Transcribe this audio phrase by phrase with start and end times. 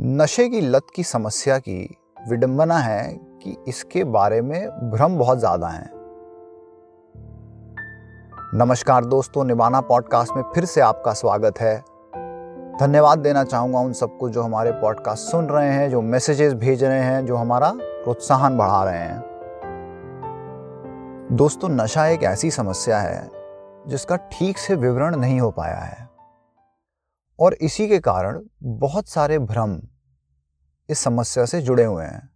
[0.00, 1.96] नशे की लत की समस्या की
[2.28, 5.90] विडंबना है कि इसके बारे में भ्रम बहुत ज़्यादा हैं।
[8.54, 11.76] नमस्कार दोस्तों निबाना पॉडकास्ट में फिर से आपका स्वागत है।
[12.80, 17.00] धन्यवाद देना चाहूँगा उन सबको जो हमारे पॉडकास्ट सुन रहे हैं, जो मैसेजेस भेज रहे
[17.00, 19.22] हैं, जो हमारा प्रोत्साहन बढ़ा रहे हैं।
[21.32, 23.30] दोस्तों, नशा एक ऐसी समस्या है
[23.88, 26.07] जिसका ठीक से विवरण नहीं हो पाया है।
[27.40, 29.82] और इसी के कारण बहुत सारे भ्रम
[30.90, 32.30] इस समस्या से जुड़े हुए हैं।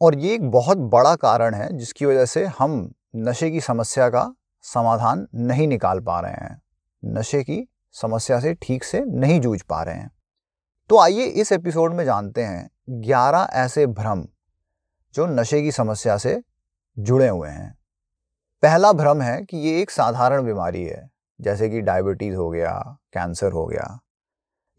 [0.00, 4.34] और ये एक बहुत बड़ा कारण है जिसकी वजह से हम नशे की समस्या का
[4.62, 6.62] समाधान नहीं निकाल पा रहे हैं।
[7.04, 10.10] नशे की समस्या से ठीक से नहीं जूझ पा रहे हैं।
[10.88, 14.26] तो आइए इस एपिसोड में जानते हैं 11 ऐसे भ्रम
[15.14, 16.42] जो नशे की समस्या से
[16.98, 17.78] जुड़े हुए हैं।
[18.62, 22.72] पहला भ्रम है कि ये एक साधारण बीमारी है। जैसे कि डायबिटीज़ हो गया
[23.12, 23.98] कैंसर हो गया।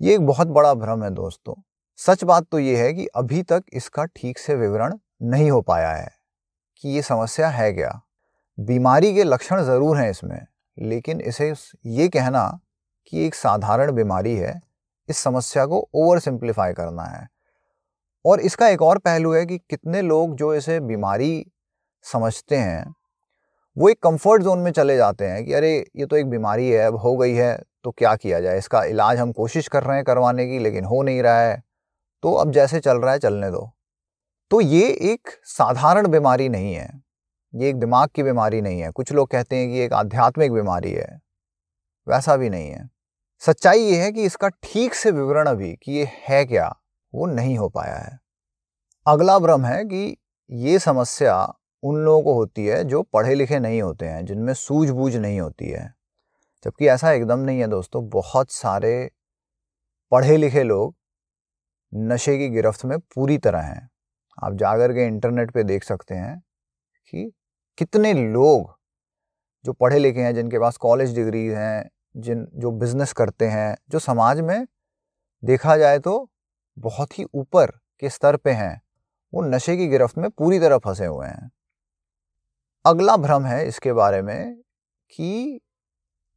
[0.02, 1.53] ये एक बहुत बड़ा भ्रम है दोस्तों।
[1.99, 5.91] सच बात तो ये है कि अभी तक इसका ठीक से विवरण नहीं हो पाया
[5.91, 6.09] है
[6.83, 7.99] कि ये समस्या है क्या।
[8.58, 10.39] बीमारी के लक्षण ज़रूर हैं इसमें,
[10.77, 11.53] लेकिन इसे
[11.88, 12.47] ये कहना
[13.08, 14.61] कि एक साधारण बीमारी है,
[15.09, 17.27] इस समस्या को ओवर सिंप्लीफाई करना है।
[18.25, 21.45] और इसका एक और पहलू है कि कितने लोग जो इसे बीमारी
[22.05, 22.93] समझते हैं
[23.77, 26.88] वो एक कंफर्ट जोन में चले जाते हैं कि अरे, ये तो एक बीमारी है,
[26.88, 28.58] अब हो गई है तो क्या किया जाए?
[28.58, 31.64] इसका इलाज हम कोशिश कर रहे हैं करवाने की, लेकिन हो नहीं रहा है।
[32.23, 33.72] तो अब जैसे चल रहा है, चलने दो।
[34.52, 37.02] तो ये एक साधारण बीमारी नहीं है।
[37.55, 40.92] ये एक दिमाग की बीमारी नहीं है। कुछ लोग कहते हैं कि एक आध्यात्मिक बीमारी
[40.92, 41.22] है।
[42.08, 42.89] वैसा भी नहीं है।
[43.39, 46.75] सच्चाई ये है कि इसका ठीक से विवरण अभी कि ये है क्या,
[47.16, 48.19] वो नहीं हो पाया है।
[49.08, 50.17] अगला भ्रम है कि
[50.49, 55.15] ये समस्या उन लोगों को होती है जो पढ़े लिखे नहीं होते हैं, जिनमें सूझबूझ
[55.15, 55.93] नहीं होती है।
[56.63, 59.11] जबकि ऐसा एकदम नहीं है दोस्तों, बहुत सारे
[60.11, 60.95] पढ़े लिखे लोग
[61.93, 63.89] नशे की गिरफ्त में पूरी तरह हैं।
[64.43, 66.43] आप जाकर के इंटरनेट पे देख सकते हैं
[67.09, 67.31] कि
[67.77, 68.79] कितने लोग
[69.65, 73.99] जो पढ़े लिखे हैं, जिनके पास कॉलेज डिग्री हैं, जिन, जो बिज़नेस करते हैं, जो
[73.99, 74.67] समाज में
[75.43, 76.30] देखा जाए तो
[76.77, 78.81] बहुत ही ऊपर के स्तर पे हैं,
[79.33, 81.52] वो नशे की गिरफ्त में पूरी तरह फंसे हुए हैं।
[82.86, 84.55] अगला भ्रम है इसके बारे में
[85.11, 85.61] कि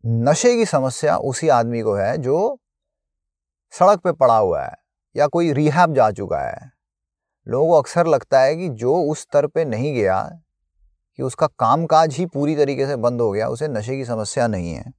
[0.07, 2.59] नशे की समस्या उसी आदमी को है जो
[3.71, 4.77] सड़क पे पड़ा हुआ है
[5.17, 6.73] या कोई रिहैब जा चुका है।
[7.49, 10.41] लोगों को अक्सर लगता है कि जो उस स्तर पे नहीं गया,
[11.17, 14.75] कि उसका कामकाज ही पूरी तरीके से बंद हो गया, उसे नशे की समस्या नहीं
[14.75, 14.93] है।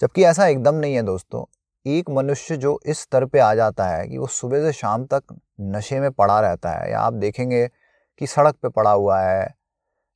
[0.00, 1.44] जबकि ऐसा एकदम नहीं है दोस्तों।
[1.86, 5.22] एक मनुष्य जो इस स्तर पे आ जाता है कि वो सुबह से शाम तक
[5.60, 7.70] नशे में पड़ा रहता है, या आप देखेंगे
[8.18, 9.61] कि सड़क पे पड़ा हुआ है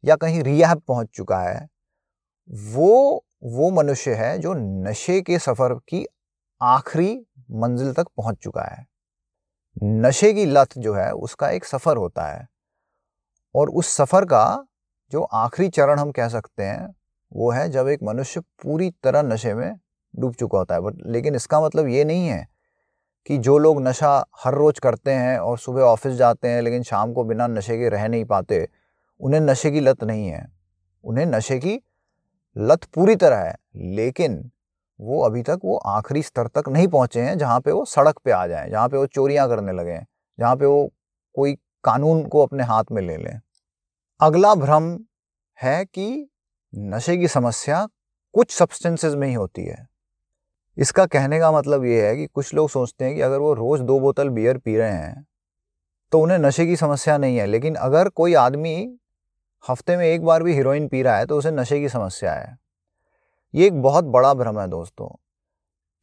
[0.07, 1.69] या कहीं रियाब पहुँच चुका है,
[2.51, 6.05] वो वो मनुष्य है जो नशे के सफ़र की
[6.61, 7.15] आखिरी
[7.53, 8.87] मंजिल तक पहुँच चुका है।
[9.77, 12.47] नशे की लत जो है, उसका एक सफ़र होता है
[13.55, 14.65] और उस सफ़र का
[15.13, 16.95] जो आखिरी चरण हम कह सकते हैं,
[17.33, 19.73] वो है जब एक मनुष्य पूरी तरह नशे में
[20.15, 22.47] डूब चुका होता है। बट, लेकिन इसका मतलब ये नहीं है
[23.27, 27.13] कि जो लोग नशा हर रोज़ करते हैं और सुबह ऑफ़िस जाते हैं, लेकिन शाम
[27.13, 28.67] को बिना नशे के रह नहीं पाते
[29.21, 30.47] उन्हें नशे की लत नहीं है।
[31.05, 31.81] उन्हें नशे की
[32.57, 34.51] लत पूरी तरह है, लेकिन
[35.01, 38.31] वो अभी तक वो आखिरी स्तर तक नहीं पहुँचे हैं जहाँ पे वो सड़क पे
[38.31, 40.07] आ जाएँ, जहाँ पे वो चोरियाँ करने लगे हैं,
[40.39, 40.91] जहाँ पे वो
[41.35, 41.55] कोई
[41.85, 43.41] कानून को अपने हाथ में ले लें।
[44.21, 44.99] अगला भ्रम
[45.59, 46.29] है कि
[46.73, 47.87] नशे की समस्या
[48.35, 49.87] कुछ सब्सटेंसेस में ही होती है।
[50.79, 53.83] इसका कहने का मतलब ये है कि कुछ लोग सोचते हैं कि अगर वो रोज़
[53.83, 55.27] दो बोतल बियर पी रहे हैं
[56.13, 58.99] तो उन्हें नशे की समस्या नहीं है, लेकिन अगर कोई आदमी
[59.69, 62.57] हफ़्ते में एक बार भी हीरोइन पी रहा है तो उसे नशे की समस्या है।
[63.55, 65.09] ये एक बहुत बड़ा भ्रम है दोस्तों।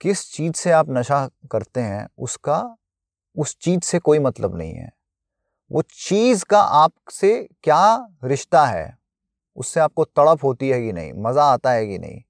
[0.02, 2.78] किस चीज़ से आप नशा करते हैं, उसका,
[3.36, 4.92] उस चीज़ से कोई मतलब नहीं है।
[5.72, 8.98] वो चीज़ का आपसे क्या रिश्ता है,
[9.58, 12.22] उससे आपको तड़प होती है कि नहीं, मज़ा आता है कि नहीं,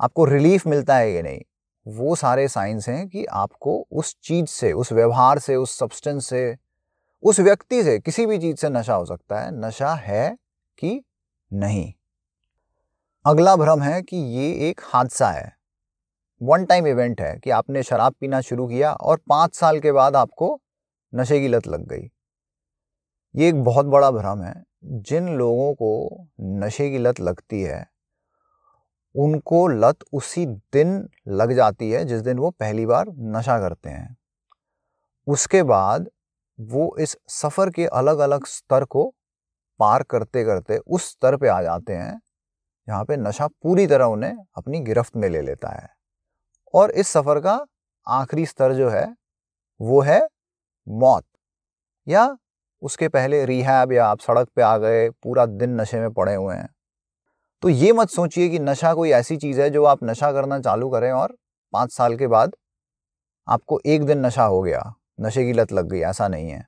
[0.00, 1.40] आपको रिलीफ मिलता है कि नहीं,
[1.86, 6.56] वो सारे साइंस हैं कि आपको उस चीज़ से, उस व्यवहार से, उस सब्सटेंस से
[7.22, 10.38] उस व्यक्ति से किसी भी चीज़ से नशा हो सकता है। नशा है
[10.78, 11.04] कि
[11.52, 11.94] नहीं।
[13.26, 15.56] अगला भ्रम है कि ये एक हादसा है।
[16.42, 20.16] वन टाइम इवेंट है कि आपने शराब पीना शुरू किया और पाँच साल के बाद
[20.16, 20.60] आपको
[21.14, 22.10] नशे की लत लग गई।
[23.36, 27.86] ये एक बहुत बड़ा भ्रम है। जिन लोगों को नशे की लत लगती है,
[29.16, 34.16] उनको लत उसी दिन लग जाती है जिस दिन वो पहली बार नशा करते हैं।
[35.26, 36.10] उसके बाद
[36.60, 39.04] वो इस सफ़र के अलग अलग स्तर को
[39.80, 42.20] पार करते करते उस स्तर पे आ जाते हैं,
[42.88, 45.88] जहाँ पे नशा पूरी तरह उन्हें अपनी गिरफ्त में ले लेता है।
[46.74, 47.58] और इस सफ़र का
[48.06, 49.06] आखिरी स्तर जो है,
[49.80, 50.20] वो है
[50.86, 51.24] मौत,
[52.06, 52.36] या
[52.82, 56.56] उसके पहले रिहैब या आप सड़क पे आ गए, पूरा दिन नशे में पड़े हुए
[56.56, 56.68] हैं।
[57.62, 60.90] तो ये मत सोचिए कि नशा कोई ऐसी चीज़ है जो आप नशा करना चालू
[60.90, 61.36] करें और
[61.72, 62.56] पाँच साल के बाद
[63.48, 66.66] आपको एक दिन नशा हो गया। नशे की लत लग गई, ऐसा नहीं है।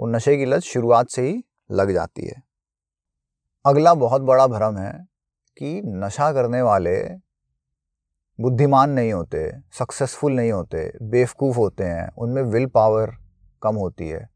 [0.00, 2.42] वो नशे की लत शुरुआत से ही लग जाती है।
[3.66, 4.92] अगला बहुत बड़ा भ्रम है
[5.56, 7.24] कि नशा करने वाले
[8.40, 13.16] बुद्धिमान नहीं होते, सक्सेसफुल नहीं होते, बेवकूफ़ होते हैं, उनमें विल पावर
[13.62, 14.28] कम होती है।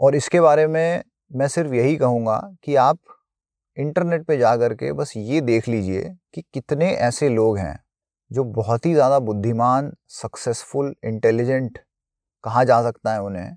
[0.00, 1.02] और इसके बारे में
[1.34, 2.98] मैं सिर्फ़ यही कहूँगा कि आप
[3.76, 7.78] इंटरनेट पे जा कर के बस ये देख लीजिए कि कितने ऐसे लोग हैं
[8.30, 11.78] जो बहुत ही ज़्यादा बुद्धिमान, सक्सेसफुल, इंटेलिजेंट
[12.44, 13.56] कहा जा सकता है उन्हें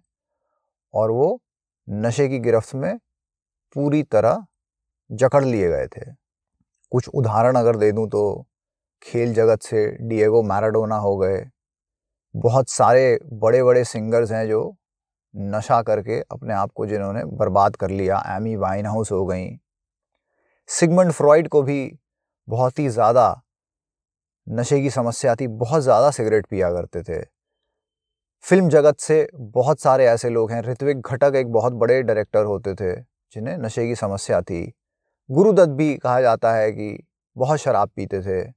[0.93, 1.39] और वो
[1.87, 2.97] नशे की गिरफ्त में
[3.75, 4.45] पूरी तरह
[5.09, 6.11] जकड़ लिए गए थे।
[6.91, 8.45] कुछ उदाहरण अगर दे दूँ तो
[9.01, 11.43] खेल जगत से डिएगो मैराडोना हो गए।
[12.35, 14.61] बहुत सारे बड़े बड़े सिंगर्स हैं जो
[15.33, 19.47] नशा करके अपने आप को जिन्होंने बर्बाद कर लिया एमी वाइन हाउस हो गई।
[20.69, 21.91] सिगमंड फ्रॉइड को भी
[22.47, 23.41] बहुत ही ज़्यादा
[24.47, 27.21] नशे की समस्या थी, बहुत ज़्यादा सिगरेट पिया करते थे।
[28.45, 32.73] फ़िल्म जगत से बहुत सारे ऐसे लोग हैं। ऋत्विक घटक एक बहुत बड़े डायरेक्टर होते
[32.73, 32.95] थे,
[33.33, 34.73] जिन्हें नशे की समस्या थी।
[35.29, 37.03] गुरुदत्त भी कहा जाता है कि
[37.35, 38.51] बहुत शराब पीते थे,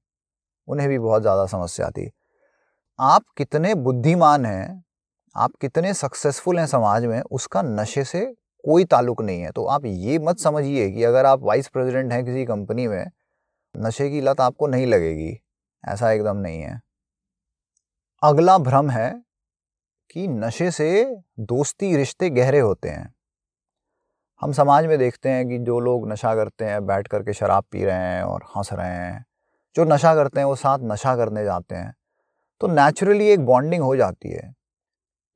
[0.68, 2.10] उन्हें भी बहुत ज़्यादा समस्या थी।
[2.98, 4.84] आप कितने बुद्धिमान हैं,
[5.36, 8.24] आप कितने सक्सेसफुल हैं समाज में, उसका नशे से
[8.64, 12.24] कोई ताल्लुक नहीं है। तो आप ये मत समझिए कि अगर आप वाइस प्रेसिडेंट हैं
[12.24, 13.06] किसी कंपनी में,
[13.76, 15.38] नशे की लत आपको नहीं लगेगी।
[15.84, 16.80] ऐसा एकदम नहीं है।
[18.22, 19.23] अगला भ्रम है
[20.10, 23.14] कि नशे से दोस्ती रिश्ते गहरे होते हैं।
[24.40, 27.84] हम समाज में देखते हैं कि जो लोग नशा करते हैं, बैठ करके शराब पी
[27.84, 29.24] रहे हैं और हंस रहे हैं,
[29.76, 31.94] जो नशा करते हैं, वो साथ नशा करने जाते हैं
[32.60, 34.54] तो नेचुरली एक बॉन्डिंग हो जाती है।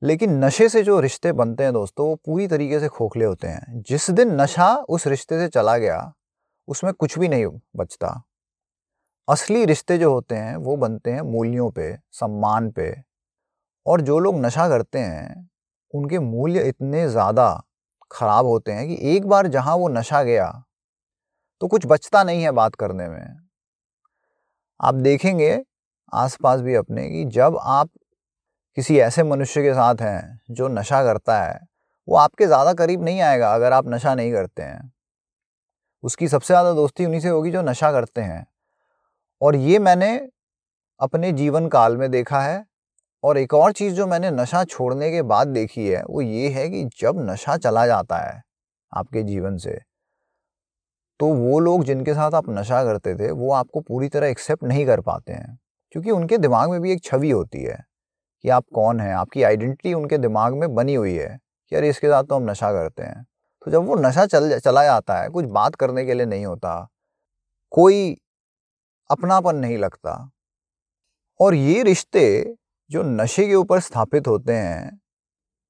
[0.03, 3.81] लेकिन नशे से जो रिश्ते बनते हैं दोस्तों, वो पूरी तरीके से खोखले होते हैं।
[3.81, 6.13] जिस दिन नशा उस रिश्ते से चला गया,
[6.67, 7.45] उसमें कुछ भी नहीं
[7.75, 8.23] बचता।
[9.29, 13.08] असली रिश्ते जो होते हैं, वो बनते हैं मूल्यों पे, सम्मान पे
[13.89, 15.49] और जो लोग नशा करते हैं,
[15.93, 17.51] उनके मूल्य इतने ज़्यादा
[18.11, 20.51] ख़राब होते हैं कि एक बार जहाँ वो नशा गया
[21.61, 23.37] तो कुछ बचता नहीं है बात करने में।
[24.79, 25.61] आप देखेंगे
[26.13, 27.89] आसपास भी अपने कि जब आप
[28.77, 31.59] किसी ऐसे मनुष्य के साथ हैं, जो नशा करता है,
[32.07, 34.91] वो आपके ज़्यादा करीब नहीं आएगा अगर आप नशा नहीं करते हैं।
[36.03, 38.45] उसकी सबसे ज़्यादा दोस्ती उन्हीं से होगी जो नशा करते हैं।
[39.41, 40.09] और ये मैंने
[40.99, 42.65] अपने जीवन काल में देखा है
[43.23, 46.69] और एक और चीज़ जो मैंने नशा छोड़ने के बाद देखी है, वो ये है
[46.69, 48.43] कि जब नशा चला जाता है
[48.93, 49.79] आपके जीवन से
[51.19, 54.85] तो वो लोग जिनके साथ आप नशा करते थे, वो आपको पूरी तरह एक्सेप्ट नहीं
[54.85, 55.59] कर पाते हैं।
[55.91, 57.85] क्योंकि उनके दिमाग में भी एक छवि होती है
[58.43, 61.39] कि आप कौन हैं, आपकी आइडेंटिटी उनके दिमाग में बनी हुई है
[61.69, 63.25] कि अरे इसके साथ तो हम नशा करते हैं।
[63.65, 66.87] तो जब वो नशा चल, चला जाता है, कुछ बात करने के लिए नहीं होता,
[67.71, 68.17] कोई
[69.11, 70.31] अपनापन नहीं लगता।
[71.39, 72.55] और ये रिश्ते
[72.91, 74.99] जो नशे के ऊपर स्थापित होते हैं,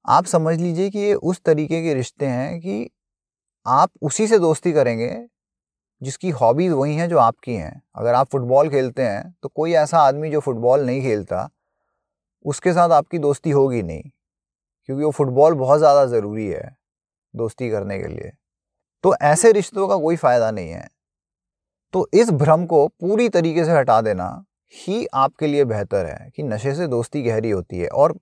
[0.05, 2.89] आप समझ लीजिए कि ये उस तरीके के रिश्ते हैं कि
[3.65, 5.09] आप उसी से दोस्ती करेंगे,
[6.01, 9.99] जिसकी हॉबीज़ वही हैं जो आपकी हैं। अगर आप फुटबॉल खेलते हैं तो कोई ऐसा
[9.99, 11.47] आदमी जो फुटबॉल नहीं खेलता,
[12.45, 14.01] उसके साथ आपकी दोस्ती होगी नहीं,
[14.89, 16.75] क्योंकि वो फुटबॉल बहुत ज़्यादा ज़रूरी है
[17.33, 18.31] दोस्ती करने के लिए।
[19.03, 20.87] तो ऐसे रिश्तों का कोई फ़ायदा नहीं है।
[21.93, 24.25] तो इस भ्रम को पूरी तरीके से हटा देना
[24.73, 28.17] ही आपके लिए बेहतर है कि नशे से दोस्ती गहरी होती है। और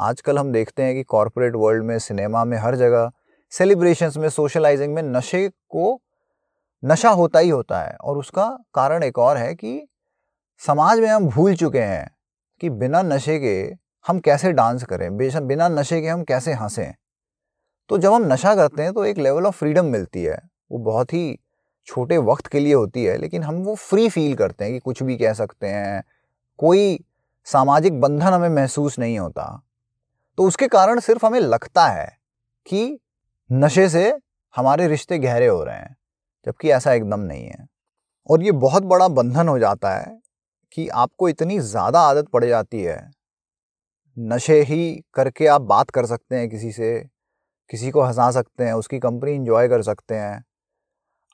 [0.00, 3.10] आजकल हम देखते हैं कि कॉरपोरेट वर्ल्ड में सिनेमा में, हर जगह
[3.50, 6.00] सेलिब्रेशंस में सोशलाइजिंग में नशे को,
[6.84, 9.88] नशा होता ही होता है। और उसका कारण एक और है कि
[10.58, 12.10] समाज में हम भूल चुके हैं
[12.60, 13.74] कि बिना नशे के
[14.06, 16.94] हम कैसे डांस करें, बेशक बिना नशे के हम कैसे हंसें।
[17.88, 20.38] तो जब हम नशा करते हैं तो एक लेवल ऑफ़ फ्रीडम मिलती है।
[20.72, 21.38] वो बहुत ही
[21.86, 25.02] छोटे वक्त के लिए होती है, लेकिन हम वो फ्री फील करते हैं कि कुछ
[25.02, 26.02] भी कह सकते हैं।
[26.58, 26.98] कोई
[27.44, 29.62] सामाजिक बंधन हमें महसूस नहीं होता।
[30.38, 32.06] तो उसके कारण सिर्फ़ हमें लगता है
[32.66, 32.98] कि
[33.52, 34.12] नशे से
[34.54, 35.96] हमारे रिश्ते गहरे हो रहे हैं,
[36.46, 37.66] जबकि ऐसा एकदम नहीं है।
[38.30, 40.20] और ये बहुत बड़ा बंधन हो जाता है
[40.72, 43.10] कि आपको इतनी ज़्यादा आदत पड़ जाती है।
[44.18, 46.98] नशे ही करके आप बात कर सकते हैं किसी से,
[47.70, 50.44] किसी को हंसा सकते हैं, उसकी कंपनी इंजॉय कर सकते हैं।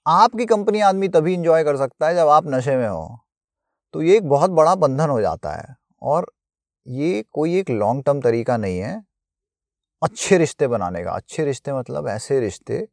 [0.09, 3.19] आपकी कंपनी आदमी तभी इंजॉय कर सकता है जब आप नशे में हो।
[3.93, 6.33] तो ये एक बहुत बड़ा बंधन हो जाता है और
[6.87, 9.05] ये कोई एक लॉन्ग टर्म तरीका नहीं है।
[10.03, 12.89] अच्छे रिश्ते बनाने का। अच्छे रिश्ते मतलब ऐसे रिश्ते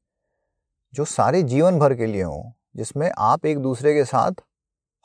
[0.94, 4.32] जो सारे जीवन भर के लिए हों, जिसमें आप एक दूसरे के साथ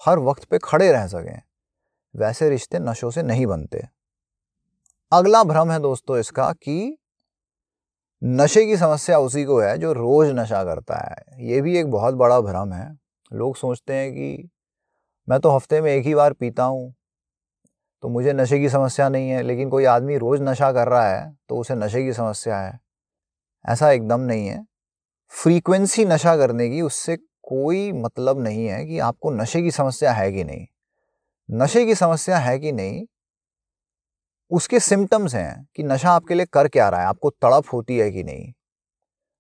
[0.07, 1.43] हर वक्त पे खड़े रह सकें।
[2.17, 3.89] वैसे रिश्ते नशों से नहीं बनते।
[5.13, 6.99] अगला भ्रम है दोस्तों इसका कि
[8.23, 12.15] नशे की समस्या उसी को है जो रोज नशा करता है। ये भी एक बहुत
[12.15, 12.89] बड़ा भ्रम है।
[13.31, 14.49] लोग सोचते हैं कि
[15.29, 16.93] मैं तो हफ़्ते में एक ही बार पीता हूँ
[18.03, 21.33] तो मुझे नशे की समस्या नहीं है, लेकिन कोई आदमी रोज़ नशा कर रहा है
[21.49, 22.79] तो उसे नशे की समस्या है।
[23.65, 24.65] ऐसा एकदम नहीं है।
[25.33, 30.31] फ्रीक्वेंसी नशा करने की उससे कोई मतलब नहीं है कि आपको नशे की समस्या है
[30.33, 30.67] कि नहीं।
[31.49, 33.05] नशे की समस्या है कि नहीं
[34.51, 38.11] उसके सिम्टम्स हैं कि नशा आपके लिए कर क्या रहा है, आपको तड़प होती है
[38.11, 38.53] कि नहीं,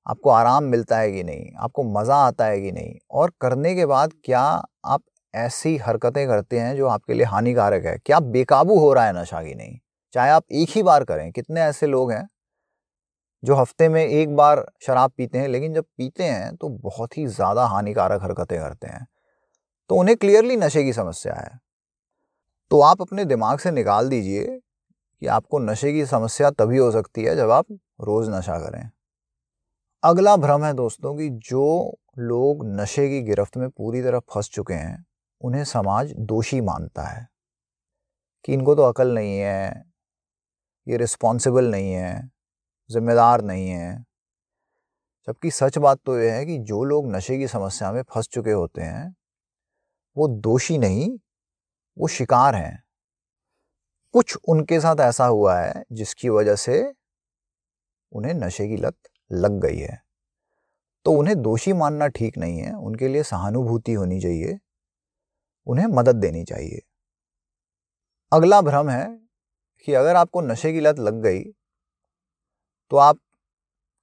[0.06, 3.86] आपको आराम मिलता है कि नहीं, आपको मज़ा आता है कि नहीं और करने के
[3.86, 4.40] बाद क्या
[4.86, 5.02] आप
[5.34, 7.96] ऐसी हरकतें करते हैं जो आपके लिए हानिकारक है?
[7.98, 9.78] क्या बेकाबू हो रहा है नशा की नहीं?
[10.14, 12.28] चाहे आप एक ही बार करें, कितने ऐसे लोग हैं
[13.42, 17.26] जो हफ़्ते में एक बार शराब पीते हैं, लेकिन जब पीते हैं तो बहुत ही
[17.28, 19.06] ज़्यादा हानिकारक हरकतें करते हैं।
[19.90, 21.58] तो उन्हें क्लियरली नशे की समस्या है।
[22.70, 24.60] तो आप अपने दिमाग से निकाल दीजिए
[25.22, 27.66] कि आपको नशे की समस्या तभी हो सकती है जब आप
[28.00, 28.90] रोज़ नशा करें।
[30.02, 34.74] अगला भ्रम है दोस्तों कि जो लोग नशे की गिरफ्त में पूरी तरह फंस चुके
[34.74, 35.04] हैं,
[35.40, 37.28] उन्हें समाज दोषी मानता है
[38.44, 39.84] कि इनको तो अकल नहीं है,
[40.86, 42.30] ये रिस्पॉन्सिबल नहीं है,
[42.90, 44.04] ज़िम्मेदार नहीं है।
[45.28, 48.50] जबकि सच बात तो यह है कि जो लोग नशे की समस्या में फंस चुके
[48.50, 49.14] होते हैं,
[50.16, 51.10] वो दोषी नहीं,
[51.96, 52.82] वो शिकार हैं।
[54.14, 56.82] कुछ उनके साथ ऐसा हुआ है जिसकी वजह से
[58.12, 58.96] उन्हें नशे की लत
[59.32, 60.00] लग गई है।
[61.06, 64.58] तो उन्हें दोषी मानना ठीक नहीं है। उनके लिए सहानुभूति होनी चाहिए।
[65.66, 66.80] उन्हें मदद देनी चाहिए।
[68.32, 69.06] अगला भ्रम है
[69.88, 71.42] कि अगर आपको नशे की लत लग गई
[72.90, 73.18] तो आप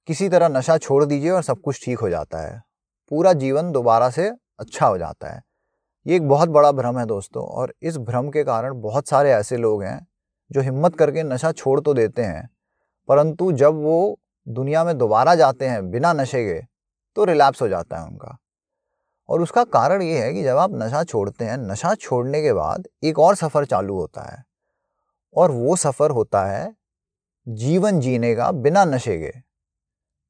[0.08, 2.62] किसी तरह नशा छोड़ दीजिए और सब कुछ ठीक हो जाता है।
[3.10, 5.42] पूरा जीवन दोबारा से अच्छा हो जाता है।
[6.08, 9.56] ये एक बहुत बड़ा भ्रम है दोस्तों, और इस भ्रम के कारण बहुत सारे ऐसे
[9.56, 10.06] लोग हैं
[10.50, 12.48] जो हिम्मत करके नशा छोड़ तो देते हैं,
[13.08, 16.60] परंतु जब वो दुनिया में दोबारा जाते हैं बिना नशे के
[17.16, 18.36] तो रिलैप्स हो जाता है उनका।
[19.28, 22.88] और उसका कारण ये है कि जब आप नशा छोड़ते हैं, नशा छोड़ने के बाद
[23.04, 24.42] एक और सफ़र चालू होता है,
[25.34, 26.74] और वो सफ़र होता है
[27.46, 29.32] जीवन जीने का बिना नशे के।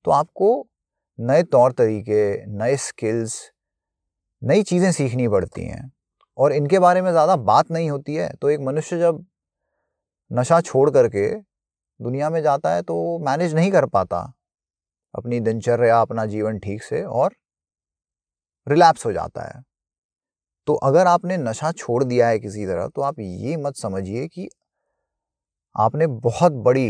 [0.05, 0.67] तो आपको
[1.19, 3.41] नए तौर तरीके, नए स्किल्स
[4.43, 5.91] नई चीज़ें सीखनी पड़ती हैं
[6.39, 9.25] और इनके बारे में ज़्यादा बात नहीं होती है तो एक मनुष्य जब
[10.31, 11.29] नशा छोड़ करके
[12.01, 14.19] दुनिया में जाता है तो मैनेज नहीं कर पाता
[15.15, 17.35] अपनी दिनचर्या, अपना जीवन ठीक से और
[18.67, 19.63] रिलैप्स हो जाता है।
[20.69, 24.49] तो अगर आपने नशा छोड़ दिया है किसी तरह तो आप ये मत समझिए कि
[25.77, 26.89] आपने बहुत बड़ी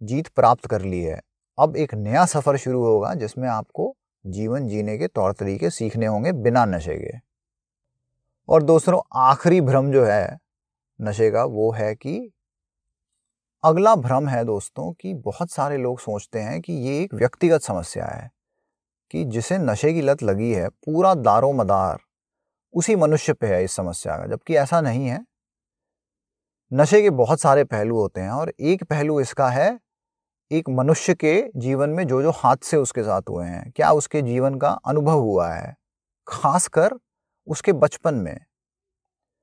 [0.00, 1.20] जीत प्राप्त कर ली है।
[1.58, 3.95] अब एक नया सफ़र शुरू होगा जिसमें आपको
[4.26, 7.18] जीवन जीने के तौर तरीके सीखने होंगे बिना नशे के।
[8.48, 10.38] और दूसरों आखिरी भ्रम जो है
[11.00, 12.32] नशे का, वो है कि
[13.64, 18.04] अगला भ्रम है दोस्तों कि बहुत सारे लोग सोचते हैं कि ये एक व्यक्तिगत समस्या
[18.04, 18.30] है
[19.10, 21.98] कि जिसे नशे की लत लगी है, पूरा दारो मदार
[22.72, 25.26] उसी मनुष्य पे है इस समस्या का। जबकि ऐसा नहीं है।
[26.72, 29.78] नशे के बहुत सारे पहलू होते हैं और एक पहलू इसका है
[30.50, 34.54] एक मनुष्य के जीवन में जो जो हादसे उसके साथ हुए हैं, क्या उसके जीवन
[34.54, 35.74] का अनुभव हुआ है?
[36.26, 36.94] खासकर
[37.46, 38.38] उसके बचपन में।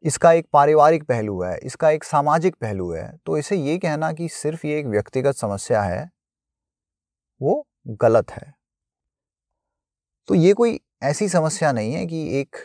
[0.04, 4.28] इसका एक पारिवारिक पहलू है, इसका एक सामाजिक पहलू है तो इसे ये कहना कि
[4.30, 6.10] सिर्फ़ ये एक व्यक्तिगत समस्या है,
[7.42, 8.54] वो गलत है।
[10.30, 12.56] तो ये कोई ऐसी समस्या नहीं है कि एक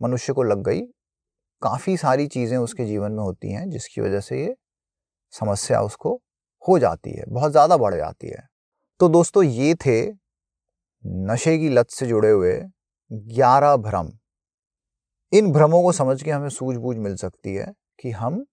[0.00, 0.80] मनुष्य को लग गई,
[1.62, 4.54] काफ़ी सारी चीज़ें उसके जीवन में होती हैं जिसकी वजह से ये
[5.32, 6.20] समस्या उसको
[6.64, 8.46] हो जाती है, बहुत ज़्यादा बढ़ जाती है।
[9.00, 10.00] तो दोस्तों, ये थे
[11.04, 12.58] नशे की लत से जुड़े हुए
[13.10, 14.10] ग्यारह भ्रम।
[15.32, 18.44] इन भ्रमों को समझ के हमें सूझबूझ मिल सकती है कि हम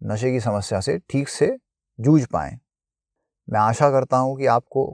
[0.00, 1.56] नशे की समस्या से ठीक से
[1.98, 2.58] जूझ पाएँ।
[3.48, 4.84] मैं आशा करता हूँ कि आपको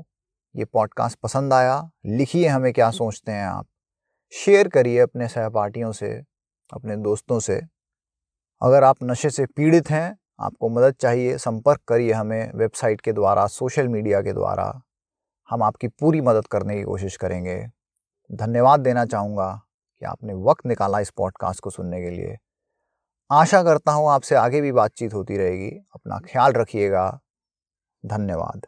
[0.54, 3.66] ये पॉडकास्ट पसंद आया। लिखिए हमें क्या सोचते हैं आप।
[4.32, 6.10] शेयर करिए अपने सहपाठियों से,
[6.72, 7.60] अपने दोस्तों से।
[8.62, 13.46] अगर आप नशे से पीड़ित हैं आपको मदद चाहिए, संपर्क करिए हमें वेबसाइट के द्वारा,
[13.46, 14.82] सोशल मीडिया के द्वारा।
[15.50, 17.66] हम आपकी पूरी मदद करने की कोशिश करेंगे।
[18.32, 19.62] धन्यवाद देना चाहूँगा
[20.00, 22.38] कि आपने वक्त निकाला इस पॉडकास्ट को सुनने के लिए।
[23.30, 27.20] आशा करता हूँ आपसे आगे भी बातचीत होती रहेगी। अपना ख्याल रखिएगा।
[28.06, 28.66] धन्यवाद।